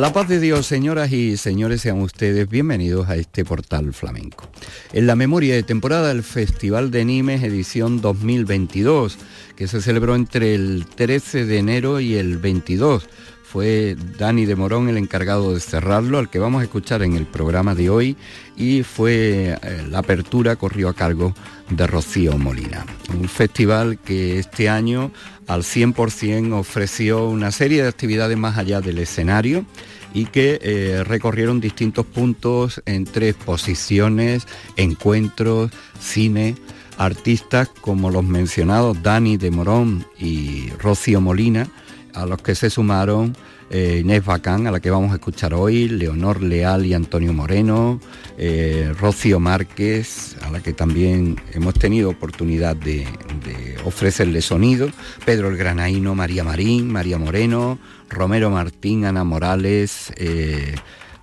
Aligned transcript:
La 0.00 0.14
paz 0.14 0.28
de 0.28 0.40
Dios, 0.40 0.66
señoras 0.66 1.12
y 1.12 1.36
señores, 1.36 1.82
sean 1.82 2.00
ustedes 2.00 2.48
bienvenidos 2.48 3.10
a 3.10 3.16
este 3.16 3.44
portal 3.44 3.92
flamenco. 3.92 4.48
En 4.94 5.06
la 5.06 5.14
memoria 5.14 5.54
de 5.54 5.62
temporada 5.62 6.08
del 6.08 6.22
Festival 6.22 6.90
de 6.90 7.04
Nimes 7.04 7.42
edición 7.42 8.00
2022, 8.00 9.18
que 9.56 9.68
se 9.68 9.82
celebró 9.82 10.14
entre 10.14 10.54
el 10.54 10.86
13 10.86 11.44
de 11.44 11.58
enero 11.58 12.00
y 12.00 12.14
el 12.14 12.38
22. 12.38 13.10
Fue 13.42 13.94
Dani 14.16 14.46
de 14.46 14.56
Morón 14.56 14.88
el 14.88 14.96
encargado 14.96 15.52
de 15.52 15.60
cerrarlo, 15.60 16.18
al 16.18 16.30
que 16.30 16.38
vamos 16.38 16.60
a 16.60 16.64
escuchar 16.64 17.02
en 17.02 17.16
el 17.16 17.26
programa 17.26 17.74
de 17.74 17.90
hoy, 17.90 18.16
y 18.56 18.84
fue 18.84 19.58
eh, 19.60 19.86
la 19.90 19.98
apertura 19.98 20.56
corrió 20.56 20.88
a 20.88 20.94
cargo 20.94 21.34
de 21.68 21.86
Rocío 21.86 22.38
Molina. 22.38 22.86
Un 23.12 23.28
festival 23.28 23.98
que 23.98 24.38
este 24.38 24.68
año 24.68 25.10
al 25.48 25.64
100% 25.64 26.52
ofreció 26.52 27.28
una 27.28 27.50
serie 27.50 27.82
de 27.82 27.88
actividades 27.88 28.38
más 28.38 28.56
allá 28.56 28.80
del 28.80 28.98
escenario 28.98 29.66
y 30.12 30.26
que 30.26 30.58
eh, 30.62 31.04
recorrieron 31.04 31.60
distintos 31.60 32.06
puntos 32.06 32.82
entre 32.86 33.28
exposiciones, 33.28 34.46
encuentros, 34.76 35.70
cine, 35.98 36.56
artistas 36.98 37.68
como 37.80 38.10
los 38.10 38.24
mencionados 38.24 39.02
Dani 39.02 39.36
de 39.36 39.50
Morón 39.50 40.04
y 40.18 40.70
Rocío 40.78 41.20
Molina, 41.20 41.68
a 42.14 42.26
los 42.26 42.42
que 42.42 42.54
se 42.54 42.70
sumaron 42.70 43.36
eh, 43.70 44.00
Inés 44.02 44.24
Bacán, 44.24 44.66
a 44.66 44.72
la 44.72 44.80
que 44.80 44.90
vamos 44.90 45.12
a 45.12 45.14
escuchar 45.14 45.54
hoy, 45.54 45.88
Leonor 45.88 46.42
Leal 46.42 46.84
y 46.86 46.92
Antonio 46.92 47.32
Moreno, 47.32 48.00
eh, 48.36 48.92
Rocío 48.98 49.38
Márquez, 49.38 50.36
a 50.42 50.50
la 50.50 50.60
que 50.60 50.72
también 50.72 51.40
hemos 51.52 51.74
tenido 51.74 52.10
oportunidad 52.10 52.74
de, 52.74 53.06
de 53.44 53.76
ofrecerle 53.84 54.42
sonido, 54.42 54.90
Pedro 55.24 55.48
el 55.48 55.56
Granaíno, 55.56 56.16
María 56.16 56.42
Marín, 56.42 56.90
María 56.90 57.16
Moreno, 57.16 57.78
Romero 58.10 58.50
Martín, 58.50 59.04
Ana 59.04 59.24
Morales, 59.24 60.12
eh, 60.16 60.74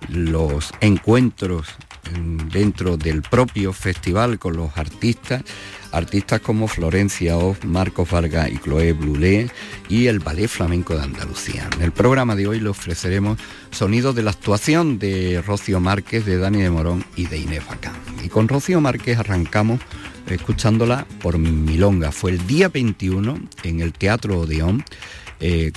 los 0.08 0.72
encuentros 0.80 1.68
dentro 2.50 2.96
del 2.96 3.22
propio 3.22 3.72
festival 3.72 4.38
con 4.38 4.56
los 4.56 4.76
artistas, 4.76 5.42
artistas 5.92 6.40
como 6.40 6.68
Florencia 6.68 7.36
Oz, 7.36 7.64
Marcos 7.64 8.10
Vargas 8.10 8.50
y 8.50 8.58
Chloé 8.58 8.92
Blulé 8.92 9.50
y 9.88 10.06
el 10.06 10.18
Ballet 10.18 10.48
Flamenco 10.48 10.94
de 10.94 11.02
Andalucía. 11.02 11.68
En 11.76 11.82
el 11.82 11.92
programa 11.92 12.34
de 12.34 12.46
hoy 12.46 12.60
le 12.60 12.68
ofreceremos 12.68 13.38
sonidos 13.70 14.14
de 14.14 14.22
la 14.22 14.30
actuación 14.30 14.98
de 14.98 15.42
Rocío 15.46 15.80
Márquez, 15.80 16.24
de 16.24 16.38
Dani 16.38 16.62
de 16.62 16.70
Morón 16.70 17.04
y 17.16 17.26
de 17.26 17.38
Inés 17.38 17.66
Bacán. 17.66 17.94
Y 18.24 18.28
con 18.28 18.48
Rocío 18.48 18.80
Márquez 18.80 19.18
arrancamos 19.18 19.80
escuchándola 20.26 21.06
por 21.20 21.38
Milonga. 21.38 22.12
Fue 22.12 22.32
el 22.32 22.46
día 22.46 22.68
21 22.68 23.38
en 23.64 23.80
el 23.80 23.92
Teatro 23.92 24.40
Odeón. 24.40 24.84
Eh, 25.40 25.72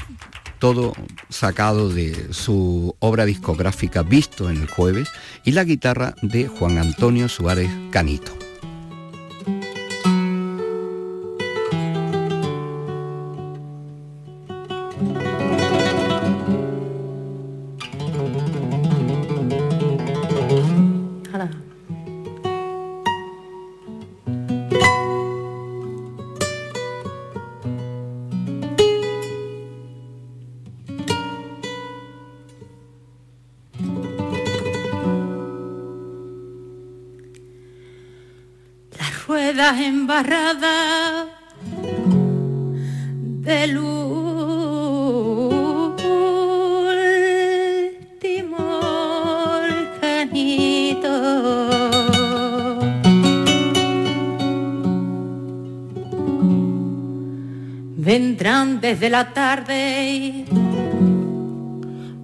todo 0.61 0.93
sacado 1.29 1.89
de 1.89 2.33
su 2.33 2.95
obra 2.99 3.25
discográfica 3.25 4.03
Visto 4.03 4.49
en 4.49 4.61
el 4.61 4.67
jueves, 4.67 5.09
y 5.43 5.51
la 5.51 5.65
guitarra 5.65 6.15
de 6.21 6.47
Juan 6.47 6.77
Antonio 6.77 7.27
Suárez 7.27 7.69
Canito. 7.89 8.31
Embarrada 40.21 41.25
del 43.41 43.77
último 43.77 43.97
canito. 49.99 51.15
Vendrán 57.97 58.79
desde 58.79 59.09
la 59.09 59.33
tarde 59.33 60.45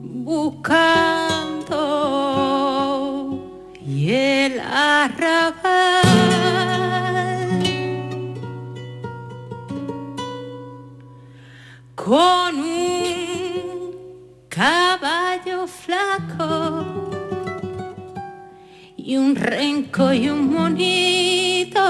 buscando 0.03 0.96
con 12.07 12.59
un 12.61 13.91
caballo 14.47 15.67
flaco 15.67 16.85
y 18.95 19.17
un 19.17 19.35
renco 19.35 20.13
y 20.13 20.29
un 20.29 20.53
monito. 20.53 21.81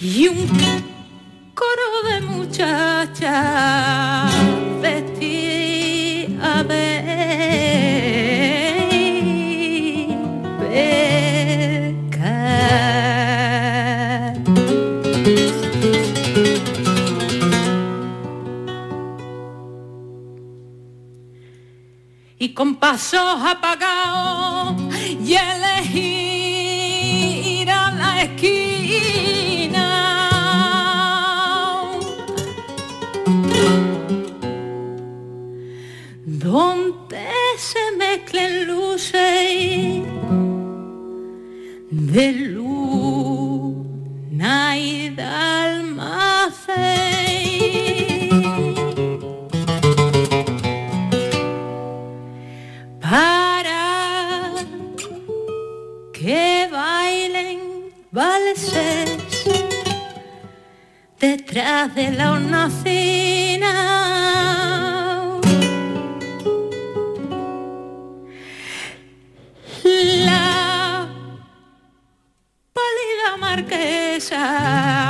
Y 0.00 0.28
un 0.28 0.48
coro 1.54 2.02
de 2.08 2.22
muchachas 2.22 4.31
con 22.54 22.76
pasos 22.76 23.20
apagados 23.44 24.74
y 25.24 25.34
elegir 25.34 26.50
a 27.70 27.90
la 27.92 28.22
esquina. 28.22 29.88
Donde 36.24 37.26
se 37.56 37.96
mezclen 37.96 38.66
luces 38.66 40.02
de 41.90 42.32
luna 42.32 43.56
y 44.78 45.10
de 45.10 45.81
detrás 61.52 61.94
de 61.94 62.10
la 62.12 62.32
hornacina. 62.32 63.72
La 70.24 71.06
pálida 72.72 73.36
marquesa 73.38 75.01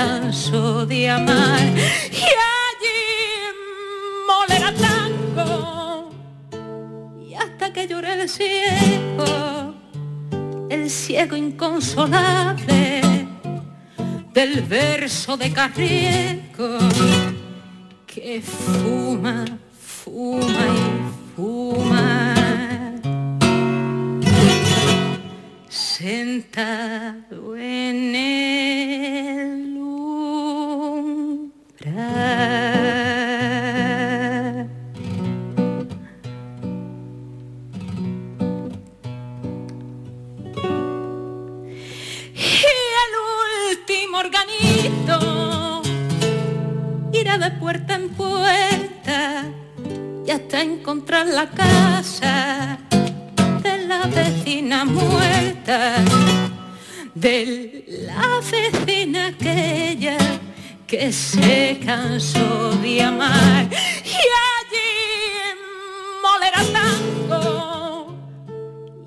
se 0.00 0.06
cansó 0.06 0.86
de 0.86 1.10
amar. 1.10 1.60
Y 2.10 2.24
allí 2.56 3.02
molera 4.26 4.72
tango 4.74 6.10
y 7.20 7.34
hasta 7.34 7.72
que 7.72 7.86
llore 7.86 8.22
el 8.22 8.28
ciego, 8.28 9.74
el 10.68 10.90
ciego 10.90 11.36
inconsolable 11.36 13.02
del 14.32 14.62
verso 14.62 15.36
de 15.36 15.52
Carriego 15.52 16.78
que 18.06 18.40
fuma 18.42 19.44
la 58.10 58.40
vecina 58.40 59.28
aquella 59.28 60.18
que 60.86 61.12
se 61.12 61.80
cansó 61.84 62.72
de 62.82 63.02
amar. 63.02 63.68
Y 64.04 64.20
allí 64.48 64.92
molera 66.22 66.62
tango 66.72 68.14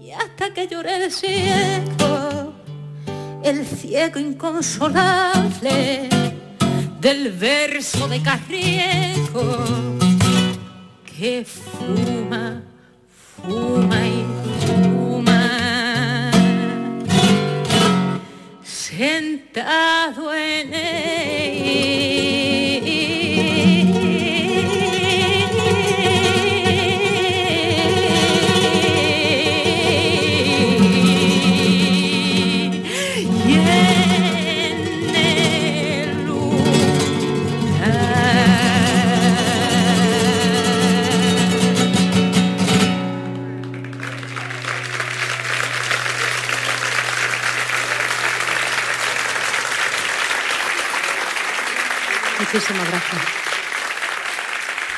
y 0.01 0.11
hasta 0.11 0.53
que 0.53 0.67
llore 0.67 1.05
el 1.05 1.11
ciego, 1.11 2.53
el 3.43 3.65
ciego 3.65 4.19
inconsolable 4.19 6.09
del 7.01 7.31
verso 7.31 8.07
de 8.07 8.21
Carriego 8.21 9.93
que 11.17 11.45
fuma, 11.45 12.61
fuma 13.35 14.07
y 14.07 14.22
sentado 18.97 20.33
en 20.33 20.73
él. 20.73 21.22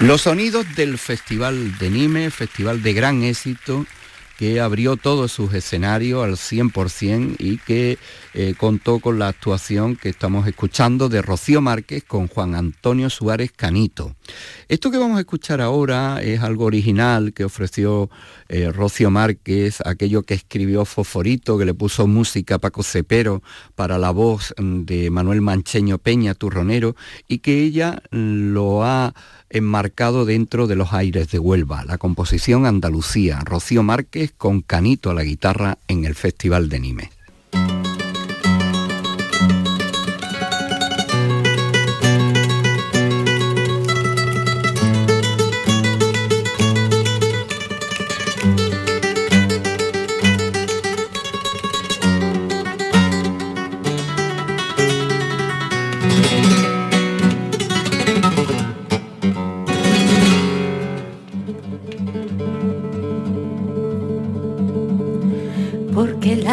Los 0.06 0.22
sonidos 0.22 0.68
del 0.76 1.00
Festival 1.00 1.80
de 1.80 1.90
Nime, 1.90 2.30
festival 2.30 2.84
de 2.84 2.94
gran 2.94 3.24
éxito, 3.24 3.88
que 4.38 4.60
abrió 4.60 4.98
todos 4.98 5.32
sus 5.32 5.52
escenarios 5.56 6.24
al 6.24 6.34
100% 6.34 7.38
y 7.40 7.58
que 7.58 7.98
eh, 8.38 8.54
contó 8.58 9.00
con 9.00 9.18
la 9.18 9.30
actuación 9.30 9.96
que 9.96 10.10
estamos 10.10 10.46
escuchando 10.46 11.08
de 11.08 11.22
Rocío 11.22 11.62
Márquez 11.62 12.04
con 12.04 12.28
Juan 12.28 12.54
Antonio 12.54 13.10
Suárez 13.10 13.54
Canito. 13.56 14.14
Esto 14.68 14.92
que 14.92 14.98
vamos 14.98 15.16
a 15.16 15.22
escuchar 15.22 15.62
ahora 15.62 16.22
es 16.22 16.42
algo 16.42 16.66
original 16.66 17.32
que 17.32 17.46
ofreció 17.46 18.10
eh, 18.50 18.74
Rocío 18.74 19.10
Márquez, 19.10 19.80
aquello 19.86 20.24
que 20.24 20.34
escribió 20.34 20.84
Foforito, 20.84 21.58
que 21.58 21.64
le 21.64 21.74
puso 21.74 22.08
música 22.08 22.56
a 22.56 22.60
Paco 22.60 22.84
Cepero 22.84 23.42
para 23.74 23.98
la 23.98 24.12
voz 24.12 24.54
mm, 24.58 24.82
de 24.82 25.10
Manuel 25.10 25.40
Mancheño 25.40 25.98
Peña, 25.98 26.34
turronero, 26.34 26.98
y 27.30 27.38
que 27.38 27.62
ella 27.62 28.04
mm, 28.12 28.52
lo 28.52 28.84
ha 28.84 29.14
enmarcado 29.50 30.26
dentro 30.26 30.68
de 30.68 30.76
los 30.76 30.92
aires 30.92 31.32
de 31.32 31.40
Huelva, 31.40 31.86
la 31.86 31.98
composición 31.98 32.66
Andalucía, 32.66 33.40
Rocío 33.46 33.82
Márquez 33.82 34.34
con 34.38 34.62
Canito 34.62 35.10
a 35.10 35.14
la 35.14 35.24
guitarra 35.24 35.78
en 35.88 36.04
el 36.04 36.16
Festival 36.16 36.68
de 36.68 36.80
Nimes. 36.82 37.10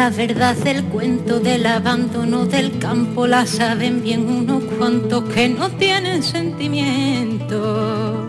La 0.03 0.09
verdad 0.09 0.57
del 0.57 0.83
cuento 0.83 1.39
del 1.39 1.65
abandono 1.65 2.45
del 2.45 2.77
campo 2.77 3.25
la 3.25 3.45
saben 3.45 4.03
bien 4.03 4.29
unos 4.29 4.61
cuantos 4.77 5.23
que 5.33 5.47
no 5.47 5.69
tienen 5.69 6.21
sentimiento. 6.21 8.27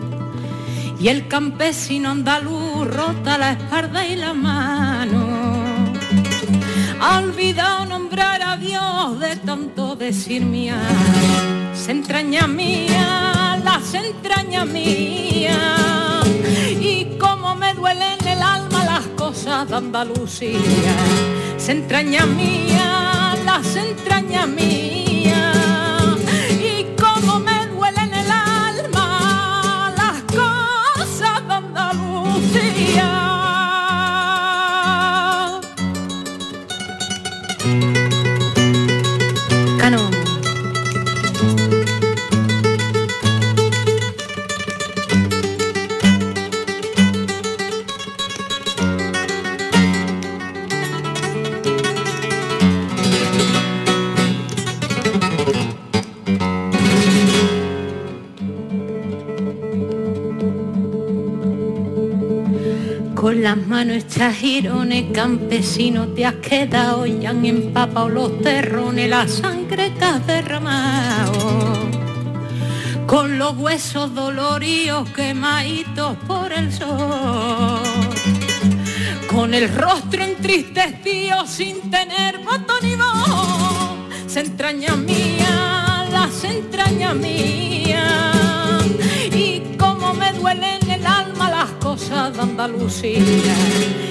Y 0.97 1.09
el 1.09 1.27
campesino 1.27 2.11
andaluz 2.11 2.87
rota 2.87 3.37
la 3.37 3.51
espalda 3.51 4.07
y 4.07 4.15
la 4.15 4.33
mano. 4.33 5.27
Ha 7.01 7.19
olvidado 7.19 7.85
nombrar 7.87 8.41
a 8.41 8.55
Dios 8.55 9.19
de 9.19 9.35
tanto 9.35 9.97
decir 9.97 10.45
mía. 10.45 10.79
Se 11.73 11.91
entraña 11.91 12.47
mía, 12.47 13.59
las 13.61 13.93
entrañas 13.93 14.65
mía. 14.65 15.59
Y 16.79 17.17
como 17.19 17.53
me 17.53 17.73
duele 17.73 18.13
en 18.17 18.27
el 18.29 18.41
alma 18.41 18.85
las 18.85 19.05
cosas 19.17 19.67
de 19.67 19.75
Andalucía. 19.75 21.35
Se 21.65 21.71
entraña 21.71 22.27
mía, 22.27 23.35
las 23.43 23.75
entrañas 23.75 24.47
mía. 24.47 24.94
Manos 63.75 63.97
hechas 63.97 64.33
girones, 64.37 65.11
campesino, 65.11 66.07
te 66.07 66.25
has 66.25 66.35
quedado 66.35 67.05
y 67.05 67.25
han 67.25 67.45
empapado 67.45 68.07
los 68.07 68.39
terrones, 68.39 69.09
la 69.09 69.27
sangre 69.27 69.91
que 69.99 70.05
has 70.05 70.25
derramado. 70.25 71.33
con 73.05 73.37
los 73.37 73.57
huesos 73.57 74.15
doloridos 74.15 75.09
quemaditos 75.09 76.15
por 76.25 76.53
el 76.53 76.71
sol, 76.71 77.81
con 79.29 79.53
el 79.53 79.67
rostro 79.75 80.23
entristecido 80.23 81.45
sin 81.45 81.91
tener 81.91 82.37
voto 82.45 82.75
ni 82.81 82.95
voz, 82.95 83.97
se 84.25 84.39
entraña 84.39 84.95
mía, 84.95 86.05
las 86.13 86.45
entrañas 86.45 87.13
mía, 87.13 87.84
de 92.15 92.41
Andalucía, 92.41 93.53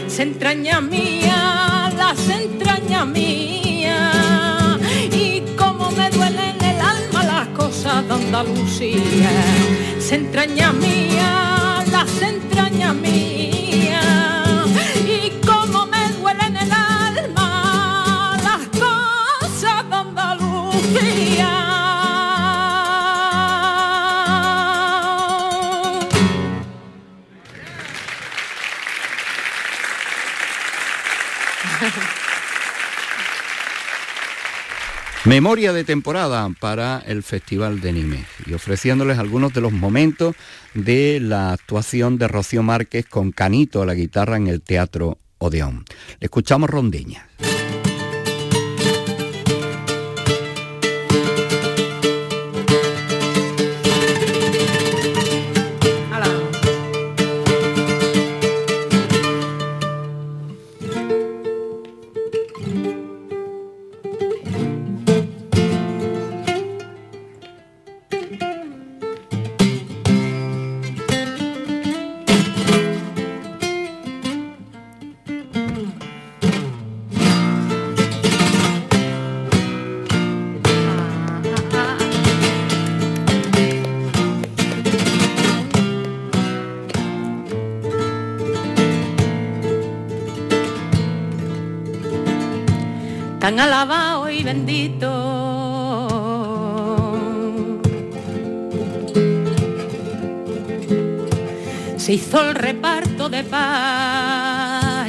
se 0.09 0.25
entraña 0.25 0.79
mía, 0.79 1.91
las 1.97 2.29
entrañas 2.29 3.07
mía, 3.07 4.79
y 5.11 5.41
como 5.57 5.91
me 5.91 6.11
duele 6.11 6.51
en 6.51 6.65
el 6.65 6.81
alma 6.81 7.25
las 7.25 7.49
cosas 7.49 8.07
de 8.07 8.15
Andalucía, 8.15 9.31
se 9.99 10.17
entraña 10.17 10.73
mía, 10.75 11.83
las 11.91 12.21
entrañas 12.21 12.95
mía, 12.95 14.03
y 15.07 15.31
como 15.47 15.87
me 15.87 16.07
duele 16.21 16.45
en 16.45 16.57
el 16.59 16.73
alma 16.73 18.39
las 18.43 18.69
cosas 18.79 19.89
de 19.89 19.97
Andalucía. 19.97 21.64
Memoria 35.35 35.73
de 35.73 35.83
temporada 35.83 36.49
para 36.61 37.03
el 37.09 37.25
Festival 37.25 37.81
de 37.81 37.93
Nimes 37.93 38.25
y 38.47 38.53
ofreciéndoles 38.53 39.19
algunos 39.19 39.53
de 39.53 39.61
los 39.61 39.73
momentos 39.73 40.37
de 40.75 41.19
la 41.21 41.53
actuación 41.53 42.19
de 42.19 42.29
Rocío 42.29 42.63
Márquez 42.63 43.05
con 43.07 43.33
Canito 43.33 43.83
a 43.83 43.87
la 43.87 43.95
guitarra 43.95 44.37
en 44.37 44.47
el 44.47 44.63
Teatro 44.63 45.19
Odeón. 45.39 45.87
Escuchamos 46.21 46.71
Rondeña. 46.71 47.27
Tan 93.55 93.61
alabado 93.61 94.29
y 94.31 94.43
bendito. 94.43 95.11
Se 101.97 102.15
hizo 102.15 102.41
el 102.49 102.55
reparto 102.57 103.29
de 103.29 103.45
paz. 103.45 105.09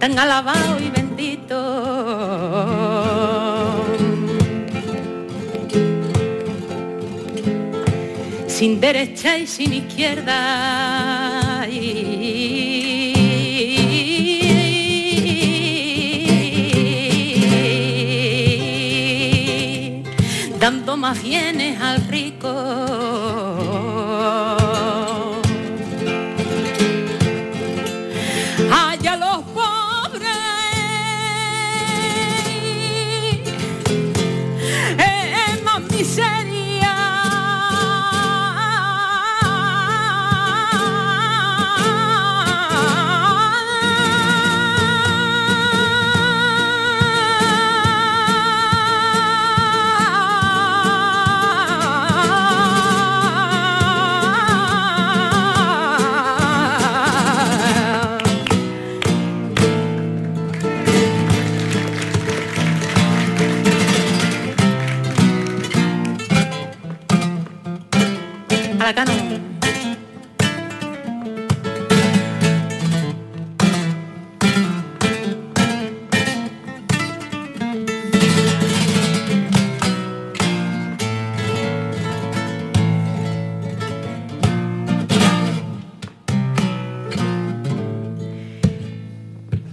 Tan 0.00 0.18
alabado 0.18 0.71
sin 8.62 8.80
derecha 8.80 9.38
y 9.38 9.44
sin 9.44 9.72
izquierda. 9.72 11.66
Dando 20.60 20.96
más 20.96 21.20
bienes 21.20 21.80
al 21.80 22.06
rico. 22.06 22.81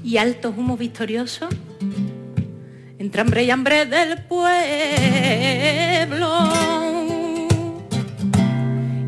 Y 0.01 0.17
altos 0.17 0.55
humos 0.57 0.79
victoriosos, 0.79 1.49
entre 2.97 3.21
hambre 3.21 3.43
y 3.43 3.51
hambre 3.51 3.85
del 3.85 4.23
pueblo, 4.23 4.49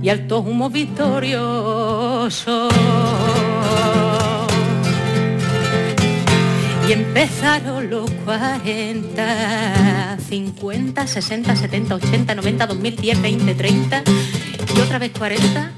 y 0.01 0.09
altos 0.09 0.45
humos 0.45 0.71
victoriosos. 0.71 2.73
Y 6.87 6.93
empezaron 6.93 7.89
los 7.89 8.09
40, 8.25 10.17
50, 10.17 11.07
60, 11.07 11.55
70, 11.55 11.95
80, 11.95 12.35
90, 12.35 12.67
2000, 12.67 12.95
10, 12.95 13.21
20, 13.21 13.55
30 13.55 14.03
y 14.75 14.81
otra 14.81 14.99
vez 14.99 15.11
40 15.17 15.71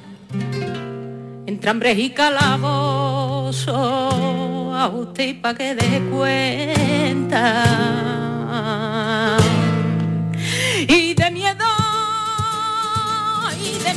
entre 1.46 1.70
hambres 1.70 1.98
y 1.98 2.10
calabozos, 2.10 3.75
a 3.75 4.89
usted 4.94 5.39
pa' 5.39 5.53
que 5.53 5.75
dé 5.75 6.01
cuenta. 6.10 8.23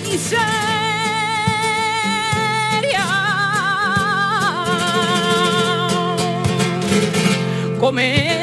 Miseria. 0.07 0.37
Comenzó 7.81 8.36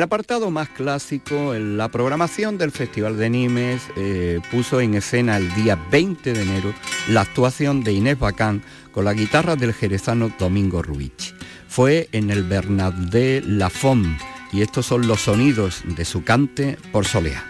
el 0.00 0.04
apartado 0.04 0.50
más 0.50 0.70
clásico, 0.70 1.52
la 1.52 1.90
programación 1.90 2.56
del 2.56 2.70
Festival 2.70 3.18
de 3.18 3.28
Nimes 3.28 3.82
eh, 3.98 4.40
puso 4.50 4.80
en 4.80 4.94
escena 4.94 5.36
el 5.36 5.52
día 5.52 5.78
20 5.90 6.32
de 6.32 6.40
enero 6.40 6.72
la 7.10 7.20
actuación 7.20 7.84
de 7.84 7.92
Inés 7.92 8.18
Bacán 8.18 8.62
con 8.92 9.04
la 9.04 9.12
guitarra 9.12 9.56
del 9.56 9.74
jerezano 9.74 10.32
Domingo 10.38 10.80
Ruiz. 10.80 11.34
Fue 11.68 12.08
en 12.12 12.30
el 12.30 12.44
Bernabé 12.44 13.42
Lafon 13.44 14.16
y 14.54 14.62
estos 14.62 14.86
son 14.86 15.06
los 15.06 15.20
sonidos 15.20 15.82
de 15.84 16.06
su 16.06 16.24
cante 16.24 16.78
por 16.92 17.04
Solea. 17.04 17.49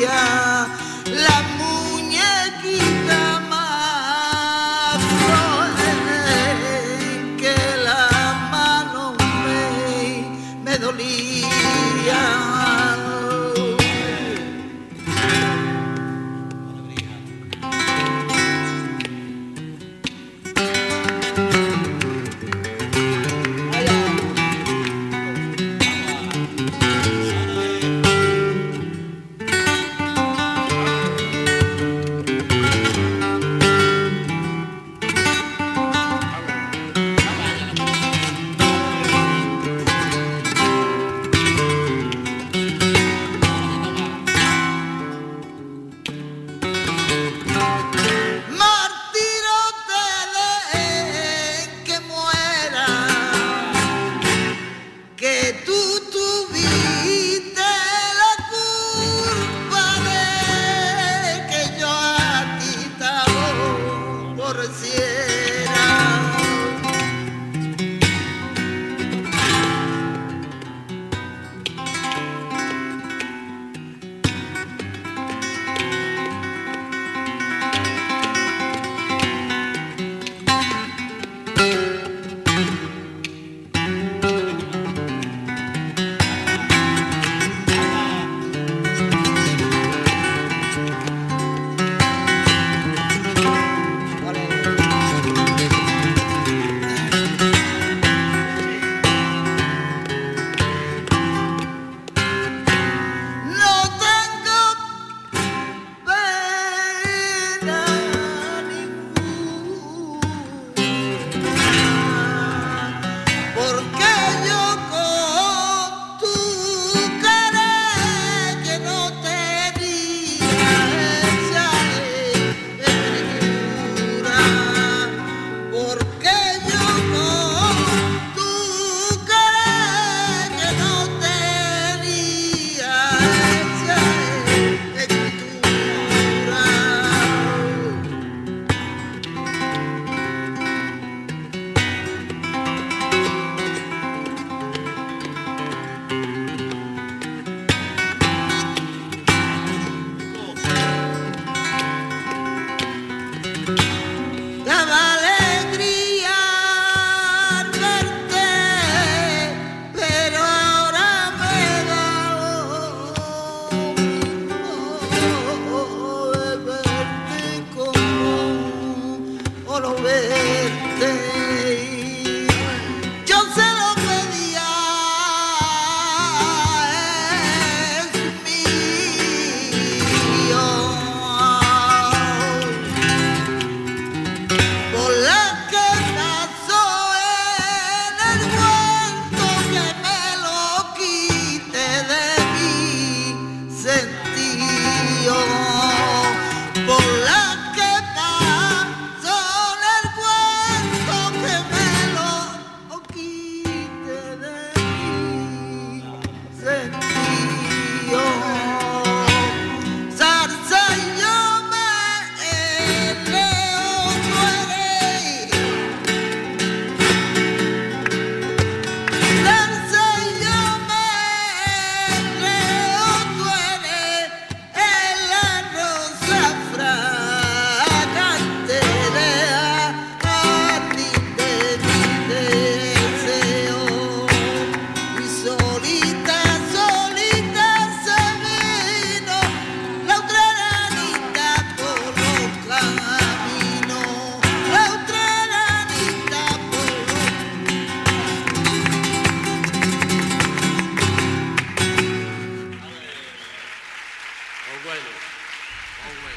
yeah. 0.00 0.45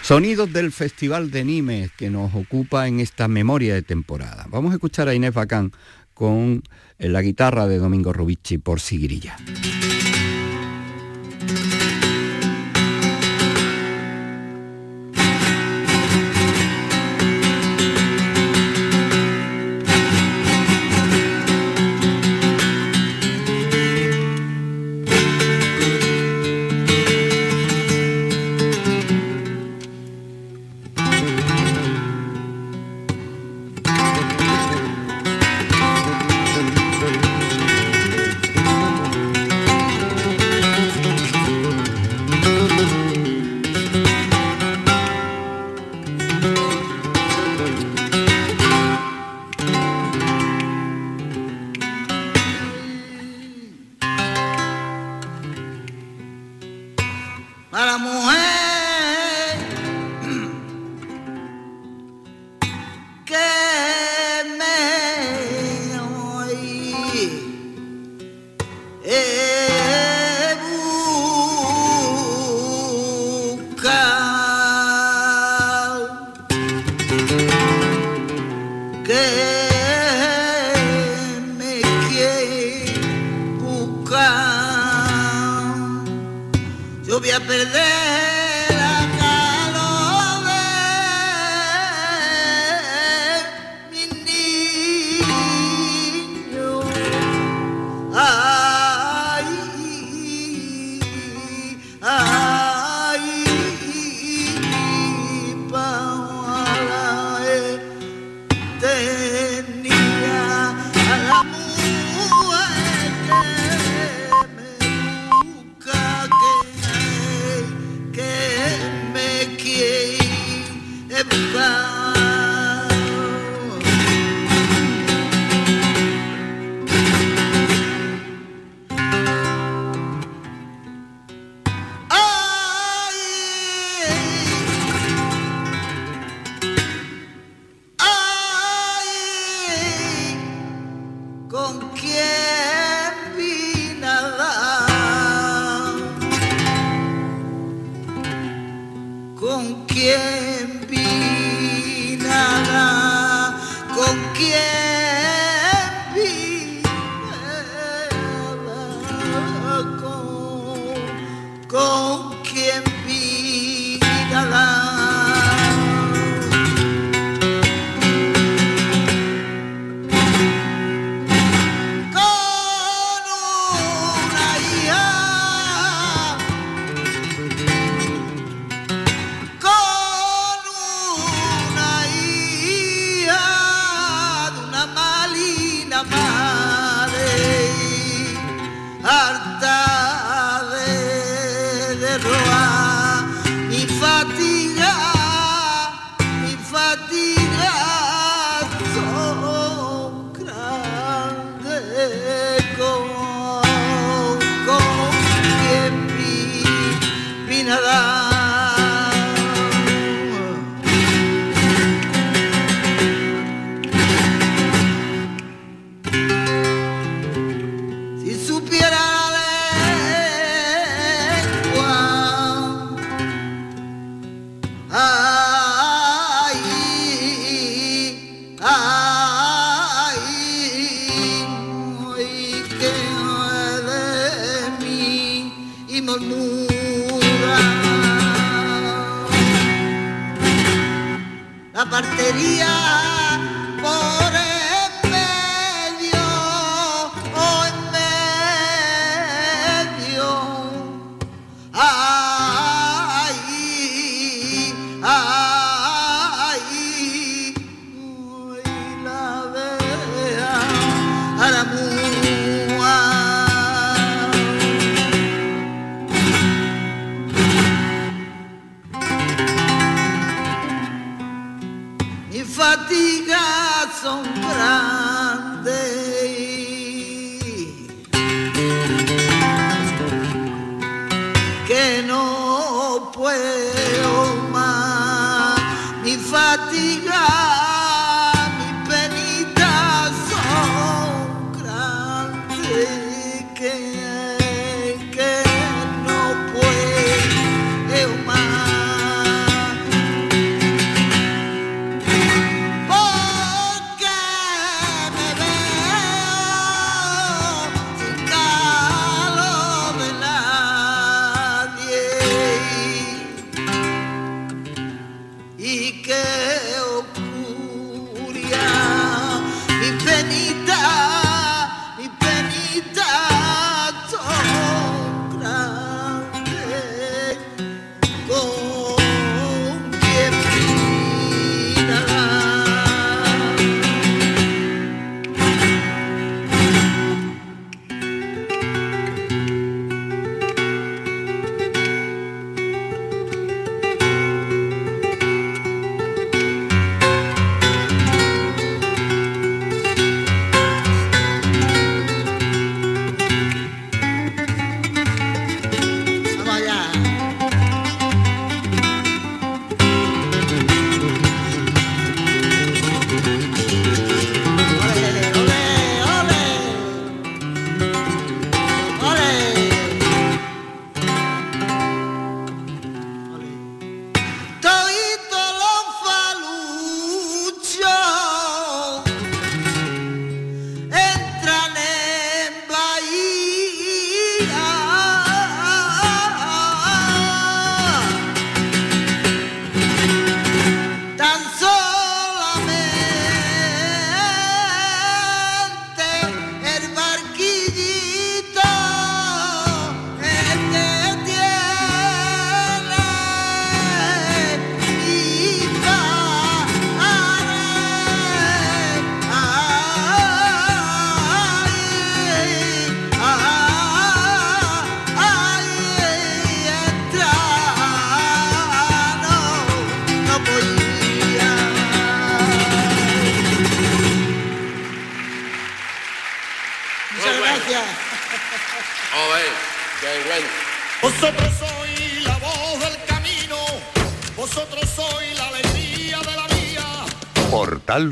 Sonidos 0.09 0.51
del 0.51 0.71
Festival 0.71 1.29
de 1.29 1.43
Nimes 1.45 1.91
que 1.91 2.09
nos 2.09 2.33
ocupa 2.33 2.87
en 2.87 2.99
esta 2.99 3.27
memoria 3.27 3.75
de 3.75 3.83
temporada. 3.83 4.47
Vamos 4.49 4.71
a 4.71 4.73
escuchar 4.73 5.07
a 5.07 5.13
Inés 5.13 5.35
Bacán 5.35 5.71
con 6.15 6.63
la 6.97 7.21
guitarra 7.21 7.67
de 7.67 7.77
Domingo 7.77 8.11
Rubici 8.11 8.57
por 8.57 8.79
Sigrilla. 8.79 9.37
a 57.79 57.85
la 57.85 57.97
mujer. 57.97 58.48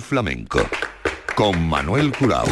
Flamenco 0.08 0.60
con 1.36 1.68
Manuel 1.68 2.14
Curao. 2.14 2.48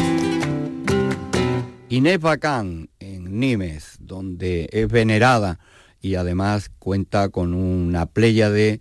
Inés 1.88 2.20
Bacán 2.20 2.90
en 3.00 3.40
Nimes, 3.40 3.96
donde 3.98 4.68
es 4.72 4.86
venerada 4.88 5.58
y 6.02 6.16
además 6.16 6.70
cuenta 6.78 7.30
con 7.30 7.54
una 7.54 8.04
playa 8.04 8.50
de, 8.50 8.80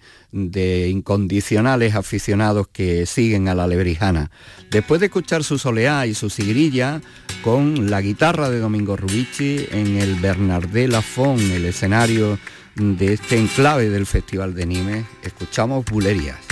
incondicionales 0.90 1.96
aficionados 1.96 2.68
que 2.68 3.06
siguen 3.06 3.48
a 3.48 3.56
la 3.56 3.66
lebrijana. 3.66 4.30
Después 4.72 5.00
de 5.00 5.06
escuchar 5.06 5.46
su 5.46 5.58
soleá 5.58 6.06
y 6.06 6.14
su 6.14 6.30
sigrilla 6.30 7.02
con 7.44 7.90
la 7.90 8.02
guitarra 8.02 8.50
de 8.50 8.60
Domingo 8.60 8.98
Rubici 8.98 9.66
en 9.72 9.98
el 10.02 10.16
Bernardé 10.16 10.90
Lafón, 10.90 11.40
el 11.40 11.64
escenario 11.64 12.38
de 12.76 13.14
este 13.14 13.38
enclave 13.38 13.90
del 13.90 14.06
Festival 14.06 14.54
de 14.54 14.66
Nimes, 14.66 15.06
escuchamos 15.24 15.86
bulerías. 15.86 16.45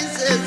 places. 0.00 0.39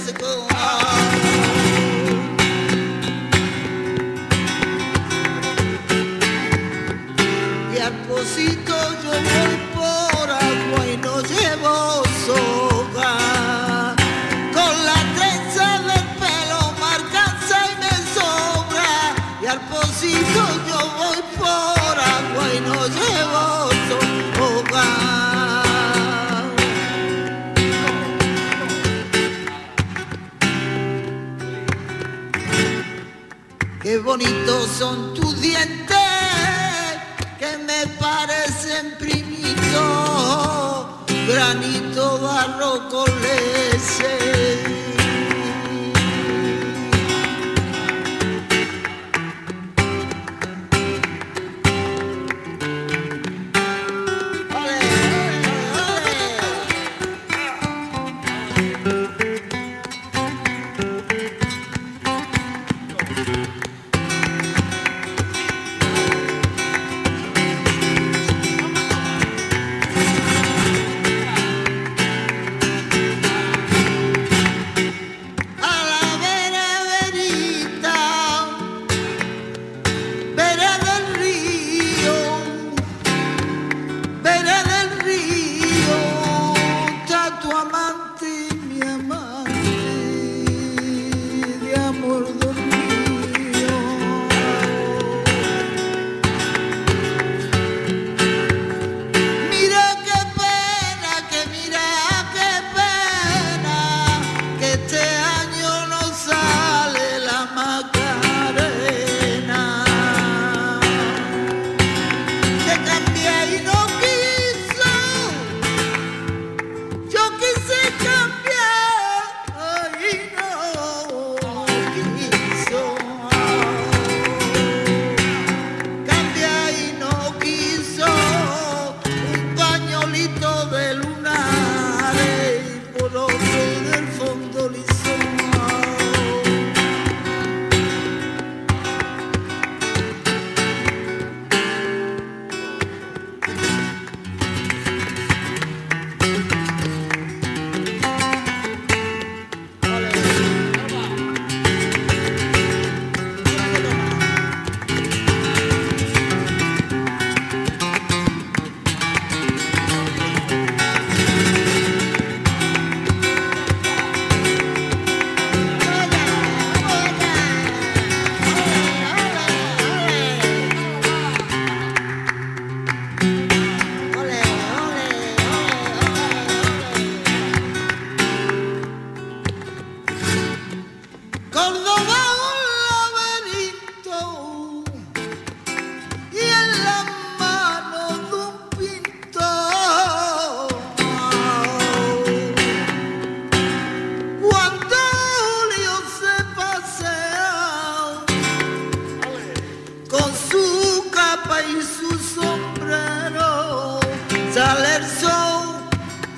son 34.84 35.14
tus 35.14 35.40
dientes. 35.40 35.83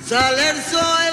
Sale 0.08 0.50
el. 0.50 1.05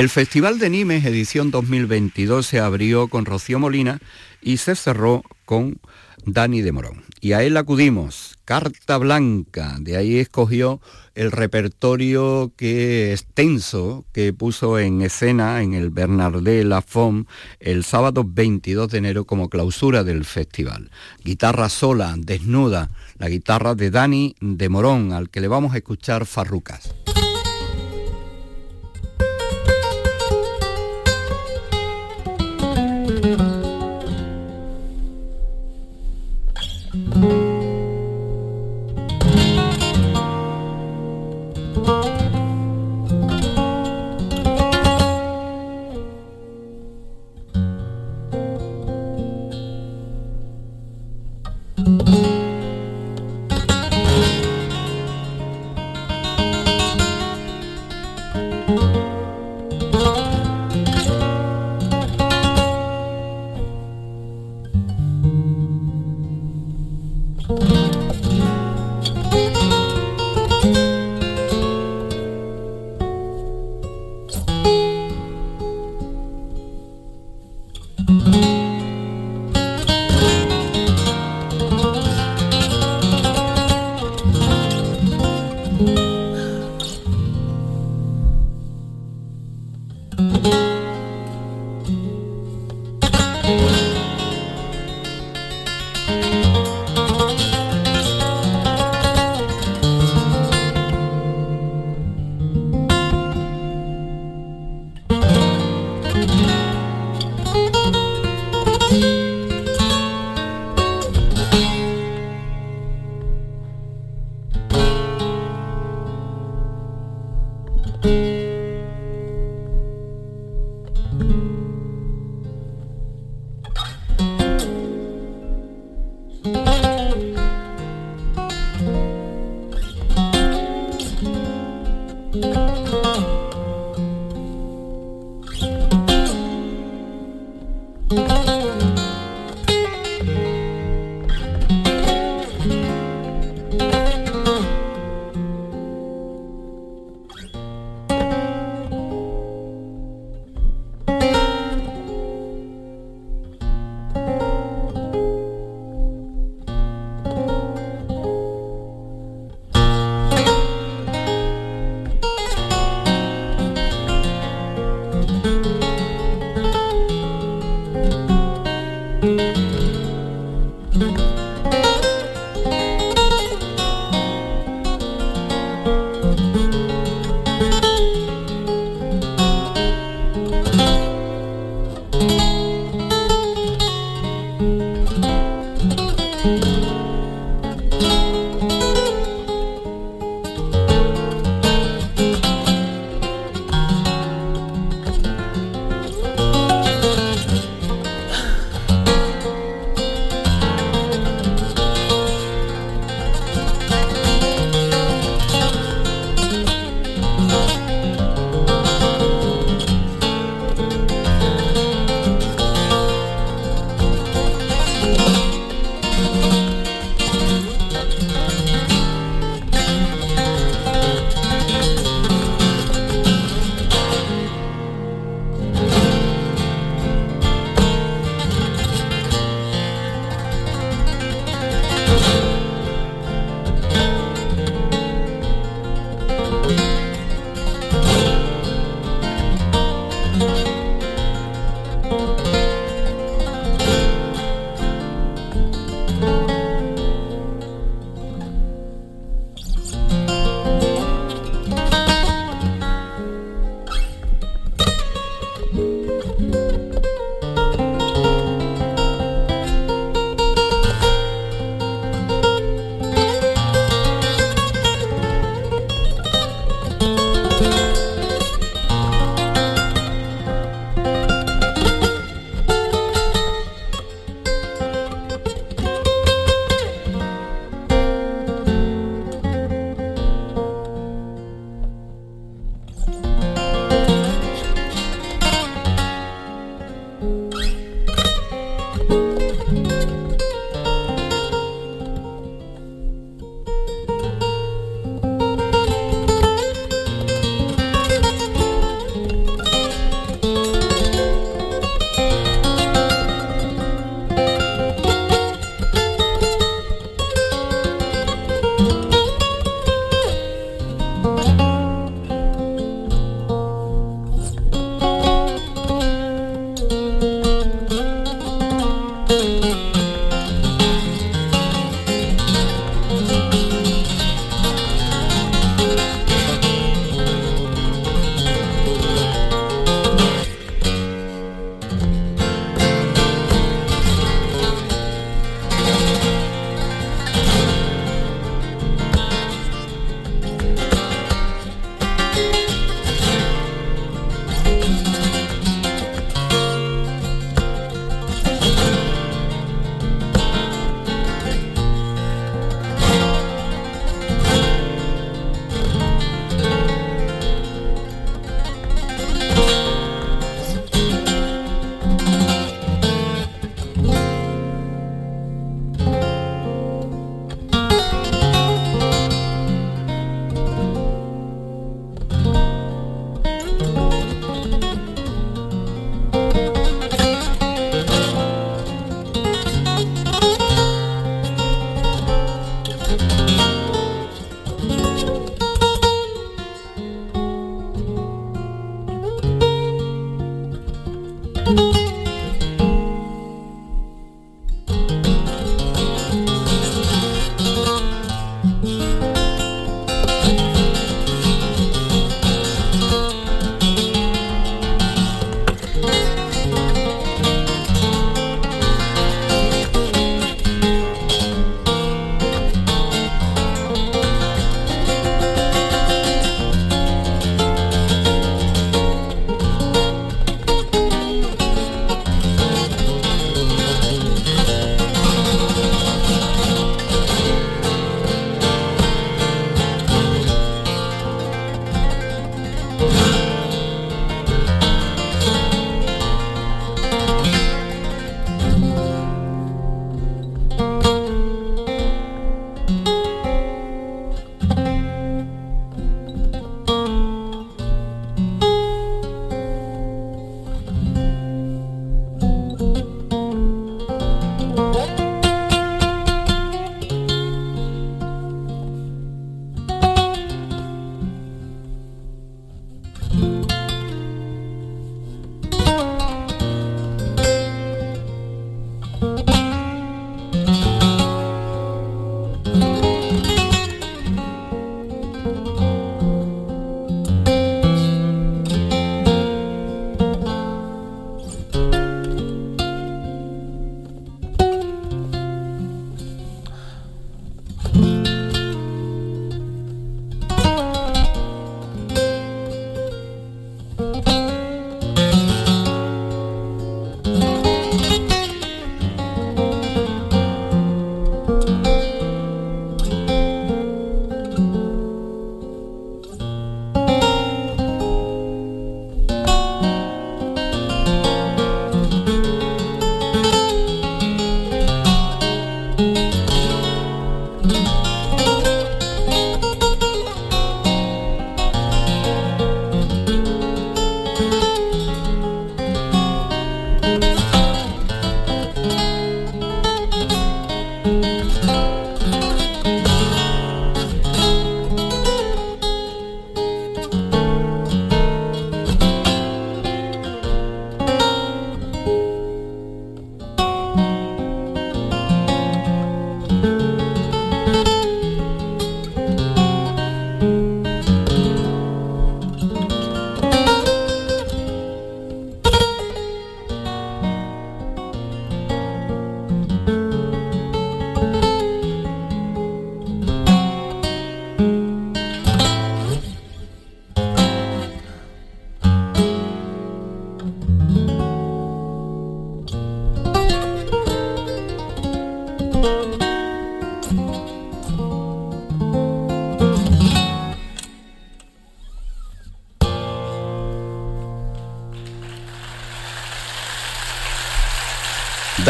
El 0.00 0.08
Festival 0.08 0.58
de 0.58 0.70
Nimes 0.70 1.04
edición 1.04 1.50
2022 1.50 2.46
se 2.46 2.58
abrió 2.58 3.08
con 3.08 3.26
Rocío 3.26 3.58
Molina 3.58 4.00
y 4.40 4.56
se 4.56 4.74
cerró 4.74 5.22
con 5.44 5.78
Dani 6.24 6.62
de 6.62 6.72
Morón. 6.72 7.04
Y 7.20 7.32
a 7.32 7.42
él 7.42 7.54
acudimos, 7.58 8.38
Carta 8.46 8.96
Blanca, 8.96 9.76
de 9.78 9.98
ahí 9.98 10.16
escogió 10.16 10.80
el 11.14 11.30
repertorio 11.30 12.50
que 12.56 13.12
extenso 13.12 14.06
que 14.14 14.32
puso 14.32 14.78
en 14.78 15.02
escena 15.02 15.62
en 15.62 15.74
el 15.74 15.90
Bernardé 15.90 16.64
La 16.64 16.80
Fom 16.80 17.26
el 17.58 17.84
sábado 17.84 18.24
22 18.26 18.88
de 18.88 18.96
enero 18.96 19.26
como 19.26 19.50
clausura 19.50 20.02
del 20.02 20.24
festival. 20.24 20.90
Guitarra 21.24 21.68
sola, 21.68 22.14
desnuda, 22.16 22.88
la 23.18 23.28
guitarra 23.28 23.74
de 23.74 23.90
Dani 23.90 24.34
de 24.40 24.70
Morón, 24.70 25.12
al 25.12 25.28
que 25.28 25.42
le 25.42 25.48
vamos 25.48 25.74
a 25.74 25.76
escuchar 25.76 26.24
Farrucas. 26.24 26.94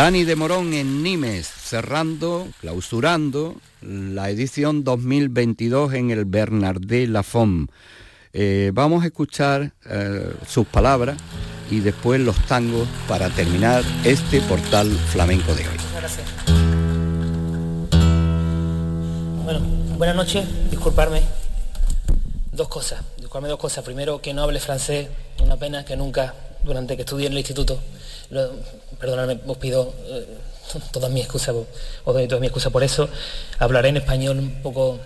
Dani 0.01 0.25
de 0.25 0.35
Morón 0.35 0.73
en 0.73 1.03
Nimes, 1.03 1.47
cerrando, 1.47 2.49
clausurando 2.63 3.57
la 3.83 4.31
edición 4.31 4.83
2022 4.83 5.93
en 5.93 6.11
el 6.11 6.25
Bernardé 6.25 7.07
Lafon. 7.07 7.71
Eh, 8.33 8.71
vamos 8.73 9.03
a 9.03 9.09
escuchar 9.09 9.75
eh, 9.91 10.33
sus 10.49 10.67
palabras 10.67 11.19
y 11.71 11.81
después 11.81 12.19
los 12.19 12.35
tangos 12.47 12.89
para 13.07 13.29
terminar 13.29 13.85
este 14.03 14.41
portal 14.41 14.89
flamenco 14.89 15.55
de 15.55 15.69
hoy. 15.69 15.77
Gracias. 15.95 16.27
Bueno, 19.45 19.61
buenas 19.99 20.17
noches, 20.17 20.47
disculparme. 20.71 21.21
Dos 22.53 22.69
cosas, 22.69 23.03
disculparme 23.19 23.51
dos 23.51 23.59
cosas. 23.59 23.85
Primero, 23.85 24.23
que 24.23 24.33
no 24.33 24.45
hable 24.45 24.61
francés, 24.61 25.09
una 25.43 25.59
pena 25.59 25.85
que 25.85 25.95
nunca, 25.95 26.35
durante 26.65 26.97
que 26.97 27.03
estudié 27.03 27.27
en 27.27 27.33
el 27.33 27.39
instituto, 27.41 27.79
perdonadme, 29.01 29.41
os 29.47 29.57
pido 29.57 29.95
eh, 30.07 30.27
todas 30.93 31.11
mis 31.11 31.25
excusas, 31.25 31.55
os 32.05 32.15
doy 32.15 32.29
toda 32.29 32.41
mi 32.41 32.47
excusa 32.47 32.71
por 32.71 32.85
eso. 32.85 33.09
Hablaré 33.59 33.89
en 33.89 33.97
español 33.97 34.39
un 34.39 34.63
poco 34.63 35.01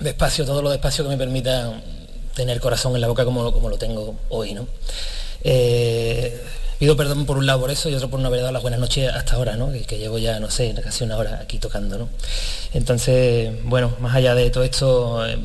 despacio, 0.00 0.44
todo 0.44 0.62
lo 0.62 0.70
despacio 0.70 1.04
que 1.04 1.10
me 1.10 1.16
permita 1.16 1.72
tener 2.34 2.60
corazón 2.60 2.94
en 2.94 3.00
la 3.00 3.08
boca 3.08 3.24
como, 3.24 3.52
como 3.52 3.68
lo 3.68 3.78
tengo 3.78 4.16
hoy, 4.28 4.54
¿no? 4.54 4.66
Eh, 5.42 6.42
pido 6.78 6.96
perdón 6.96 7.26
por 7.26 7.36
un 7.36 7.46
lado 7.46 7.60
por 7.60 7.70
eso 7.70 7.88
y 7.88 7.94
otro 7.94 8.08
por 8.08 8.20
no 8.20 8.28
haber 8.28 8.40
dado 8.40 8.52
las 8.52 8.62
buenas 8.62 8.80
noches 8.80 9.12
hasta 9.12 9.36
ahora, 9.36 9.56
¿no? 9.56 9.70
Que, 9.70 9.98
llevo 9.98 10.18
ya, 10.18 10.40
no 10.40 10.50
sé, 10.50 10.74
casi 10.82 11.04
una 11.04 11.16
hora 11.16 11.40
aquí 11.42 11.58
tocando, 11.58 11.98
¿no? 11.98 12.08
Entonces, 12.72 13.52
bueno, 13.64 13.94
más 14.00 14.14
allá 14.14 14.34
de 14.34 14.50
todo 14.50 14.64
esto, 14.64 15.26
eh, 15.26 15.38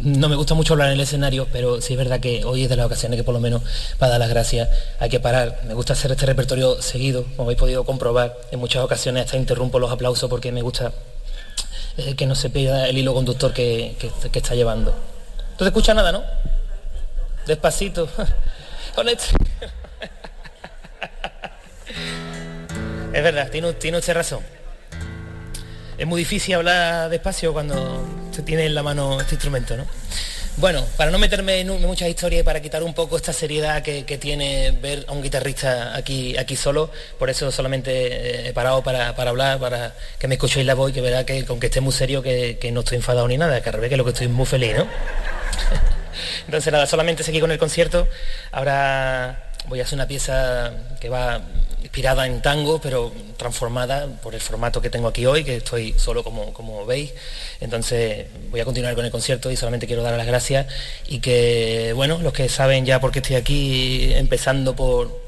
no 0.00 0.28
me 0.28 0.36
gusta 0.36 0.54
mucho 0.54 0.74
hablar 0.74 0.88
en 0.88 0.94
el 0.94 1.00
escenario, 1.00 1.48
pero 1.52 1.80
sí 1.80 1.94
es 1.94 1.98
verdad 1.98 2.20
que 2.20 2.44
hoy 2.44 2.62
es 2.64 2.68
de 2.68 2.76
las 2.76 2.86
ocasiones 2.86 3.16
que 3.16 3.24
por 3.24 3.34
lo 3.34 3.40
menos 3.40 3.62
para 3.98 4.12
dar 4.12 4.20
las 4.20 4.28
gracias 4.28 4.68
hay 5.00 5.08
que 5.08 5.18
parar. 5.18 5.60
Me 5.66 5.74
gusta 5.74 5.94
hacer 5.94 6.12
este 6.12 6.26
repertorio 6.26 6.80
seguido, 6.80 7.24
como 7.24 7.44
habéis 7.44 7.58
podido 7.58 7.84
comprobar. 7.84 8.36
En 8.52 8.60
muchas 8.60 8.84
ocasiones 8.84 9.24
hasta 9.24 9.36
interrumpo 9.36 9.78
los 9.78 9.90
aplausos 9.90 10.30
porque 10.30 10.52
me 10.52 10.62
gusta 10.62 10.92
eh, 11.96 12.14
que 12.14 12.26
no 12.26 12.34
se 12.34 12.50
pierda 12.50 12.88
el 12.88 12.96
hilo 12.96 13.12
conductor 13.12 13.52
que, 13.52 13.96
está 14.32 14.54
llevando. 14.54 14.92
No 14.92 15.58
se 15.58 15.64
escucha 15.64 15.94
nada, 15.94 16.12
¿no? 16.12 16.22
Despacito. 17.46 18.08
es 23.12 23.22
verdad, 23.22 23.50
tiene, 23.50 23.72
tiene 23.74 23.98
usted 23.98 24.14
razón. 24.14 24.40
Es 25.96 26.06
muy 26.06 26.20
difícil 26.20 26.54
hablar 26.54 27.10
despacio 27.10 27.52
cuando 27.52 28.27
se 28.38 28.44
tiene 28.44 28.66
en 28.66 28.74
la 28.76 28.84
mano 28.84 29.20
este 29.20 29.34
instrumento, 29.34 29.76
¿no? 29.76 29.84
Bueno, 30.58 30.84
para 30.96 31.10
no 31.10 31.18
meterme 31.18 31.58
en 31.58 31.68
muchas 31.82 32.08
historias 32.08 32.42
y 32.42 32.44
para 32.44 32.62
quitar 32.62 32.84
un 32.84 32.94
poco 32.94 33.16
esta 33.16 33.32
seriedad 33.32 33.82
que, 33.82 34.04
tiene 34.16 34.70
ver 34.80 35.04
a 35.08 35.12
un 35.12 35.22
guitarrista 35.22 35.96
aquí, 35.96 36.38
aquí 36.38 36.54
solo, 36.54 36.88
por 37.18 37.30
eso 37.30 37.50
solamente 37.50 37.90
eh, 37.90 38.48
he 38.50 38.52
parado 38.52 38.80
para, 38.84 39.08
hablar, 39.08 39.58
para 39.58 39.92
que 40.20 40.28
me 40.28 40.36
escuchéis 40.36 40.64
la 40.64 40.74
voz 40.74 40.90
y 40.90 40.92
que 40.92 41.00
verá 41.00 41.26
que 41.26 41.44
aunque 41.48 41.66
esté 41.66 41.80
muy 41.80 41.92
serio 41.92 42.22
que, 42.22 42.70
no 42.72 42.80
estoy 42.80 42.98
enfadado 42.98 43.26
ni 43.26 43.36
nada, 43.36 43.60
que 43.60 43.70
al 43.70 43.72
revés 43.72 43.90
que 43.90 43.96
lo 43.96 44.04
que 44.04 44.10
estoy 44.10 44.28
muy 44.28 44.46
feliz, 44.46 44.76
¿no? 44.76 44.86
Entonces 46.46 46.72
nada, 46.72 46.86
solamente 46.86 47.24
seguí 47.24 47.40
con 47.40 47.50
el 47.50 47.58
concierto. 47.58 48.06
Ahora 48.52 49.50
voy 49.66 49.80
a 49.80 49.82
hacer 49.82 49.96
una 49.96 50.06
pieza 50.06 50.70
que 51.00 51.08
va 51.08 51.40
inspirada 51.88 52.26
en 52.26 52.42
tango, 52.42 52.80
pero 52.82 53.10
transformada 53.38 54.06
por 54.22 54.34
el 54.34 54.42
formato 54.42 54.82
que 54.82 54.90
tengo 54.90 55.08
aquí 55.08 55.24
hoy, 55.24 55.42
que 55.42 55.56
estoy 55.56 55.94
solo 55.96 56.22
como, 56.22 56.52
como 56.52 56.84
veis. 56.84 57.14
Entonces 57.60 58.26
voy 58.50 58.60
a 58.60 58.66
continuar 58.66 58.94
con 58.94 59.06
el 59.06 59.10
concierto 59.10 59.50
y 59.50 59.56
solamente 59.56 59.86
quiero 59.86 60.02
dar 60.02 60.14
las 60.18 60.26
gracias 60.26 60.66
y 61.06 61.20
que, 61.20 61.94
bueno, 61.96 62.18
los 62.18 62.34
que 62.34 62.50
saben 62.50 62.84
ya 62.84 63.00
por 63.00 63.10
qué 63.10 63.20
estoy 63.20 63.36
aquí, 63.36 64.12
empezando 64.12 64.76
por, 64.76 65.18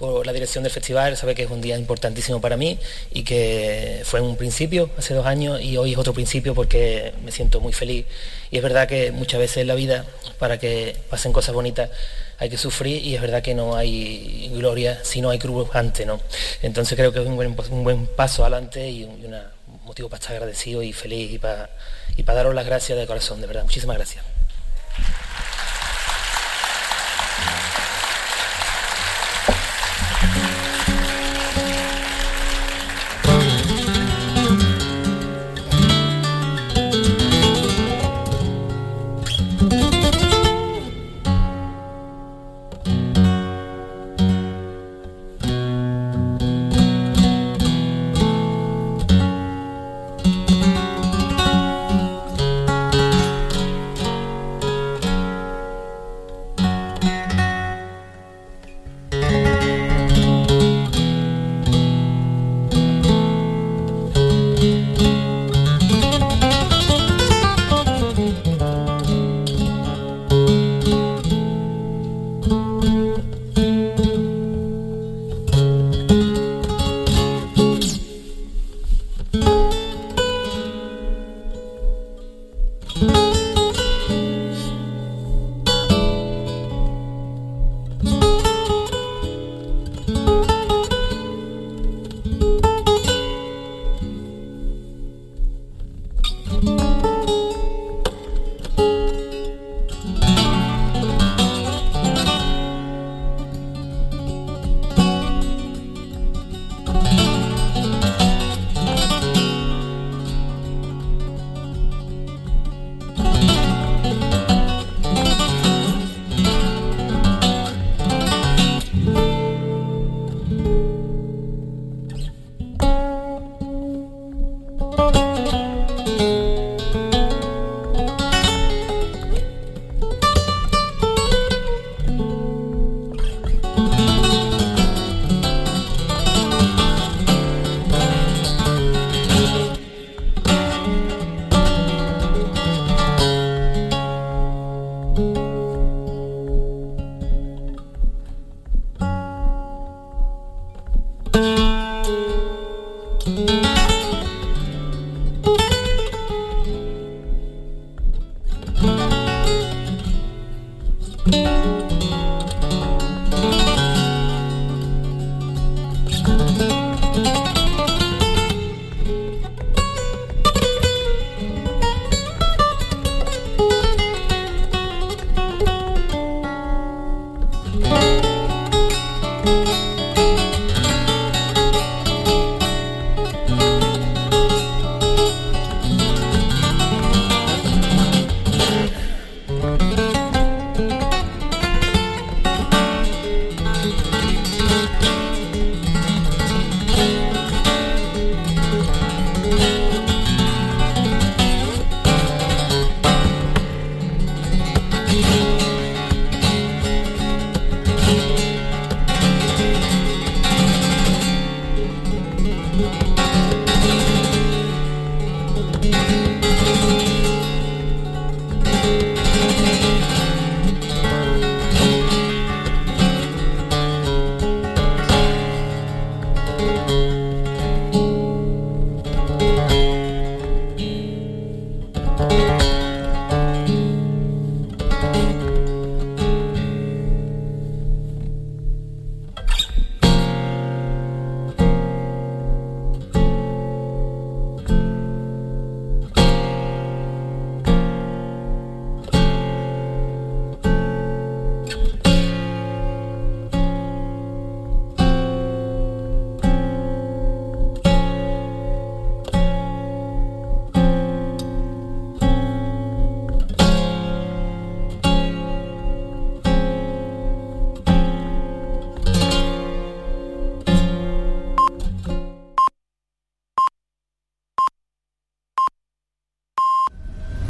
por 0.00 0.26
la 0.26 0.32
dirección 0.32 0.64
del 0.64 0.72
festival, 0.72 1.16
sabe 1.16 1.36
que 1.36 1.44
es 1.44 1.50
un 1.50 1.60
día 1.60 1.78
importantísimo 1.78 2.40
para 2.40 2.56
mí 2.56 2.76
y 3.12 3.22
que 3.22 4.02
fue 4.04 4.20
un 4.20 4.36
principio 4.36 4.90
hace 4.98 5.14
dos 5.14 5.26
años 5.26 5.62
y 5.62 5.76
hoy 5.76 5.92
es 5.92 5.98
otro 5.98 6.12
principio 6.12 6.56
porque 6.56 7.12
me 7.24 7.30
siento 7.30 7.60
muy 7.60 7.72
feliz. 7.72 8.04
Y 8.50 8.56
es 8.56 8.62
verdad 8.64 8.88
que 8.88 9.12
muchas 9.12 9.38
veces 9.38 9.58
en 9.58 9.68
la 9.68 9.76
vida, 9.76 10.06
para 10.40 10.58
que 10.58 10.96
pasen 11.08 11.32
cosas 11.32 11.54
bonitas, 11.54 11.88
hay 12.40 12.48
que 12.48 12.56
sufrir 12.56 13.04
y 13.04 13.14
es 13.14 13.20
verdad 13.20 13.42
que 13.42 13.54
no 13.54 13.76
hay 13.76 14.50
gloria 14.54 14.98
si 15.04 15.20
no 15.20 15.28
hay 15.28 15.38
cruz 15.38 15.68
antes, 15.74 16.06
¿no? 16.06 16.20
Entonces 16.62 16.96
creo 16.96 17.12
que 17.12 17.20
es 17.20 17.26
un 17.26 17.84
buen, 17.84 18.06
paso 18.06 18.42
adelante 18.42 18.88
y 18.88 19.04
un, 19.04 19.20
motivo 19.84 20.08
para 20.08 20.20
estar 20.20 20.36
agradecido 20.36 20.82
y 20.82 20.92
feliz 20.92 21.32
y 21.32 21.38
para, 21.38 21.68
y 22.16 22.22
para 22.22 22.36
daros 22.36 22.54
las 22.54 22.64
gracias 22.64 22.98
de 22.98 23.06
corazón, 23.06 23.40
de 23.40 23.46
verdad. 23.46 23.64
Muchísimas 23.64 23.96
gracias. 23.96 24.24